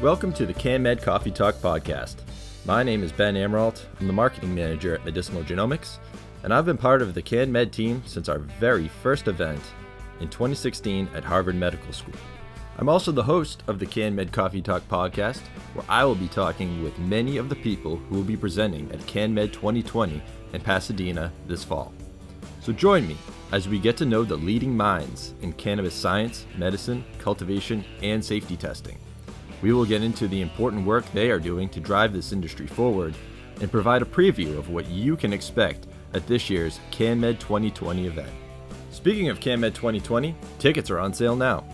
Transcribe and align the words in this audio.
Welcome 0.00 0.32
to 0.32 0.46
the 0.46 0.54
CanMed 0.54 1.02
Coffee 1.02 1.30
Talk 1.30 1.56
podcast. 1.56 2.16
My 2.64 2.82
name 2.82 3.02
is 3.02 3.12
Ben 3.12 3.34
Amirault. 3.34 3.84
I'm 4.00 4.06
the 4.06 4.14
marketing 4.14 4.54
manager 4.54 4.94
at 4.94 5.04
Medicinal 5.04 5.42
Genomics, 5.42 5.98
and 6.42 6.54
I've 6.54 6.64
been 6.64 6.78
part 6.78 7.02
of 7.02 7.12
the 7.12 7.20
CanMed 7.20 7.70
team 7.70 8.02
since 8.06 8.26
our 8.26 8.38
very 8.38 8.88
first 8.88 9.28
event 9.28 9.60
in 10.20 10.30
2016 10.30 11.10
at 11.14 11.22
Harvard 11.22 11.54
Medical 11.54 11.92
School. 11.92 12.14
I'm 12.78 12.88
also 12.88 13.12
the 13.12 13.22
host 13.22 13.62
of 13.66 13.78
the 13.78 13.84
CanMed 13.84 14.32
Coffee 14.32 14.62
Talk 14.62 14.88
podcast, 14.88 15.42
where 15.74 15.84
I 15.86 16.06
will 16.06 16.14
be 16.14 16.28
talking 16.28 16.82
with 16.82 16.98
many 16.98 17.36
of 17.36 17.50
the 17.50 17.56
people 17.56 17.96
who 17.96 18.14
will 18.14 18.22
be 18.22 18.38
presenting 18.38 18.90
at 18.92 19.00
CanMed 19.00 19.52
2020 19.52 20.22
in 20.54 20.60
Pasadena 20.62 21.30
this 21.46 21.62
fall. 21.62 21.92
So 22.62 22.72
join 22.72 23.06
me 23.06 23.18
as 23.52 23.68
we 23.68 23.78
get 23.78 23.98
to 23.98 24.06
know 24.06 24.24
the 24.24 24.36
leading 24.36 24.74
minds 24.74 25.34
in 25.42 25.52
cannabis 25.52 25.94
science, 25.94 26.46
medicine, 26.56 27.04
cultivation, 27.18 27.84
and 28.02 28.24
safety 28.24 28.56
testing. 28.56 28.96
We 29.62 29.72
will 29.72 29.84
get 29.84 30.02
into 30.02 30.26
the 30.26 30.40
important 30.40 30.86
work 30.86 31.04
they 31.12 31.30
are 31.30 31.38
doing 31.38 31.68
to 31.70 31.80
drive 31.80 32.12
this 32.12 32.32
industry 32.32 32.66
forward 32.66 33.14
and 33.60 33.70
provide 33.70 34.02
a 34.02 34.06
preview 34.06 34.58
of 34.58 34.70
what 34.70 34.88
you 34.88 35.16
can 35.16 35.32
expect 35.32 35.86
at 36.14 36.26
this 36.26 36.48
year's 36.48 36.80
CanMed 36.90 37.38
2020 37.38 38.06
event. 38.06 38.30
Speaking 38.90 39.28
of 39.28 39.38
CanMed 39.38 39.74
2020, 39.74 40.34
tickets 40.58 40.90
are 40.90 40.98
on 40.98 41.12
sale 41.12 41.36
now. 41.36 41.64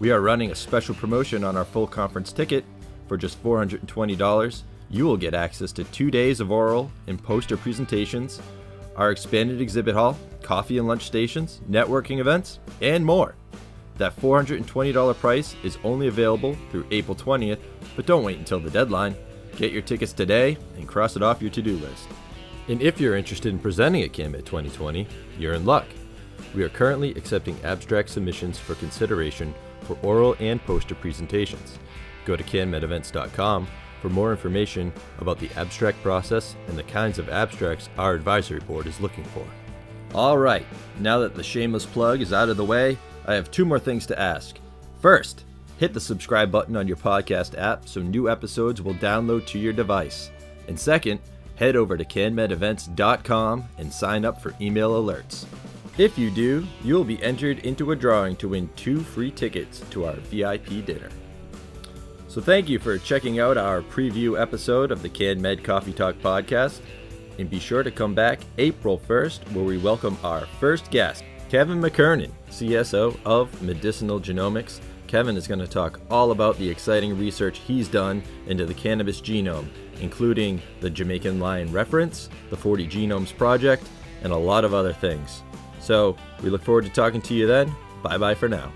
We 0.00 0.10
are 0.10 0.20
running 0.20 0.50
a 0.50 0.54
special 0.54 0.94
promotion 0.94 1.44
on 1.44 1.56
our 1.56 1.64
full 1.64 1.86
conference 1.86 2.32
ticket 2.32 2.64
for 3.06 3.16
just 3.16 3.42
$420. 3.42 4.62
You 4.90 5.04
will 5.04 5.16
get 5.16 5.34
access 5.34 5.72
to 5.72 5.84
two 5.84 6.10
days 6.10 6.40
of 6.40 6.50
oral 6.50 6.90
and 7.06 7.22
poster 7.22 7.56
presentations, 7.56 8.40
our 8.96 9.10
expanded 9.10 9.60
exhibit 9.60 9.94
hall, 9.94 10.18
coffee 10.42 10.78
and 10.78 10.88
lunch 10.88 11.04
stations, 11.04 11.60
networking 11.70 12.20
events, 12.20 12.58
and 12.80 13.04
more. 13.04 13.34
That 13.98 14.16
$420 14.16 15.18
price 15.18 15.56
is 15.62 15.78
only 15.84 16.06
available 16.06 16.56
through 16.70 16.86
April 16.90 17.16
20th, 17.16 17.58
but 17.96 18.06
don't 18.06 18.24
wait 18.24 18.38
until 18.38 18.60
the 18.60 18.70
deadline. 18.70 19.16
Get 19.56 19.72
your 19.72 19.82
tickets 19.82 20.12
today 20.12 20.56
and 20.76 20.86
cross 20.86 21.16
it 21.16 21.22
off 21.22 21.42
your 21.42 21.50
to 21.50 21.60
do 21.60 21.76
list. 21.76 22.08
And 22.68 22.80
if 22.80 23.00
you're 23.00 23.16
interested 23.16 23.52
in 23.52 23.58
presenting 23.58 24.02
at 24.02 24.12
CanMed 24.12 24.44
2020, 24.44 25.06
you're 25.38 25.54
in 25.54 25.64
luck. 25.64 25.86
We 26.54 26.62
are 26.62 26.68
currently 26.68 27.10
accepting 27.12 27.58
abstract 27.64 28.10
submissions 28.10 28.58
for 28.58 28.74
consideration 28.76 29.52
for 29.82 29.98
oral 30.02 30.36
and 30.38 30.64
poster 30.64 30.94
presentations. 30.94 31.78
Go 32.24 32.36
to 32.36 32.44
canmedevents.com 32.44 33.66
for 34.00 34.08
more 34.10 34.30
information 34.30 34.92
about 35.18 35.40
the 35.40 35.50
abstract 35.56 36.00
process 36.02 36.54
and 36.68 36.78
the 36.78 36.84
kinds 36.84 37.18
of 37.18 37.30
abstracts 37.30 37.88
our 37.98 38.14
advisory 38.14 38.60
board 38.60 38.86
is 38.86 39.00
looking 39.00 39.24
for. 39.24 39.44
All 40.14 40.38
right, 40.38 40.66
now 41.00 41.18
that 41.18 41.34
the 41.34 41.42
shameless 41.42 41.84
plug 41.84 42.20
is 42.20 42.32
out 42.32 42.48
of 42.48 42.56
the 42.56 42.64
way, 42.64 42.96
I 43.28 43.34
have 43.34 43.50
two 43.50 43.66
more 43.66 43.78
things 43.78 44.06
to 44.06 44.18
ask. 44.18 44.56
First, 45.00 45.44
hit 45.76 45.92
the 45.92 46.00
subscribe 46.00 46.50
button 46.50 46.76
on 46.76 46.88
your 46.88 46.96
podcast 46.96 47.56
app 47.58 47.86
so 47.86 48.00
new 48.00 48.30
episodes 48.30 48.80
will 48.80 48.94
download 48.94 49.46
to 49.48 49.58
your 49.58 49.74
device. 49.74 50.30
And 50.66 50.80
second, 50.80 51.20
head 51.56 51.76
over 51.76 51.98
to 51.98 52.06
canmedevents.com 52.06 53.68
and 53.76 53.92
sign 53.92 54.24
up 54.24 54.40
for 54.40 54.54
email 54.62 54.92
alerts. 54.92 55.44
If 55.98 56.16
you 56.16 56.30
do, 56.30 56.66
you'll 56.82 57.04
be 57.04 57.22
entered 57.22 57.58
into 57.66 57.92
a 57.92 57.96
drawing 57.96 58.34
to 58.36 58.48
win 58.48 58.70
two 58.76 59.00
free 59.00 59.30
tickets 59.30 59.80
to 59.90 60.06
our 60.06 60.14
VIP 60.14 60.86
dinner. 60.86 61.10
So 62.28 62.40
thank 62.40 62.68
you 62.68 62.78
for 62.78 62.96
checking 62.96 63.40
out 63.40 63.58
our 63.58 63.82
preview 63.82 64.40
episode 64.40 64.90
of 64.90 65.02
the 65.02 65.08
CanMed 65.10 65.62
Coffee 65.64 65.92
Talk 65.92 66.16
podcast. 66.20 66.80
And 67.38 67.50
be 67.50 67.58
sure 67.58 67.82
to 67.82 67.90
come 67.90 68.14
back 68.14 68.40
April 68.56 68.98
1st, 68.98 69.52
where 69.52 69.64
we 69.64 69.76
welcome 69.76 70.16
our 70.24 70.46
first 70.60 70.90
guest, 70.90 71.24
Kevin 71.48 71.80
McKernan, 71.80 72.30
CSO 72.50 73.18
of 73.24 73.62
Medicinal 73.62 74.20
Genomics. 74.20 74.80
Kevin 75.06 75.34
is 75.34 75.48
going 75.48 75.60
to 75.60 75.66
talk 75.66 75.98
all 76.10 76.30
about 76.30 76.58
the 76.58 76.68
exciting 76.68 77.18
research 77.18 77.60
he's 77.60 77.88
done 77.88 78.22
into 78.48 78.66
the 78.66 78.74
cannabis 78.74 79.22
genome, 79.22 79.66
including 80.02 80.60
the 80.80 80.90
Jamaican 80.90 81.40
lion 81.40 81.72
reference, 81.72 82.28
the 82.50 82.56
40 82.56 82.86
Genomes 82.86 83.34
Project, 83.34 83.88
and 84.22 84.30
a 84.30 84.36
lot 84.36 84.62
of 84.62 84.74
other 84.74 84.92
things. 84.92 85.42
So 85.80 86.16
we 86.42 86.50
look 86.50 86.62
forward 86.62 86.84
to 86.84 86.90
talking 86.90 87.22
to 87.22 87.34
you 87.34 87.46
then. 87.46 87.74
Bye 88.02 88.18
bye 88.18 88.34
for 88.34 88.50
now. 88.50 88.70